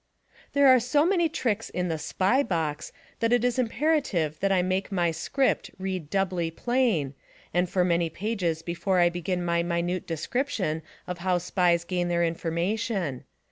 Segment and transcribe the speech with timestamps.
[0.53, 4.63] There are so many tricks in the "SPY BOX" that it is imperative that I
[4.63, 7.13] make my "script" read doubly plain,
[7.53, 12.23] and for many pages before I begin my minute description oi how Spies gain their
[12.23, 13.25] information.